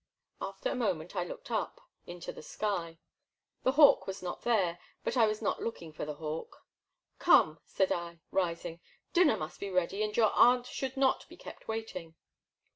After 0.41 0.71
a 0.71 0.75
moment 0.75 1.15
I 1.15 1.23
looked 1.23 1.51
up 1.51 1.75
i6o 1.75 1.75
The 1.75 1.75
Black 1.75 1.77
Water. 1.77 1.87
into 2.15 2.31
the 2.31 2.41
sky. 2.41 2.97
The 3.61 3.71
hawk 3.73 4.07
was 4.07 4.23
not 4.23 4.41
there; 4.41 4.79
but 5.03 5.15
I 5.15 5.27
was 5.27 5.43
not 5.43 5.61
looking 5.61 5.93
for 5.93 6.05
the 6.05 6.15
hawk." 6.15 6.65
Come,*' 7.19 7.59
said 7.67 7.91
I, 7.91 8.17
rising," 8.31 8.81
dinner 9.13 9.37
must 9.37 9.59
be 9.59 9.69
ready 9.69 10.01
and 10.01 10.17
your 10.17 10.31
aunt 10.33 10.65
should 10.65 10.97
not 10.97 11.29
be 11.29 11.37
kept 11.37 11.67
waiting.' 11.67 12.15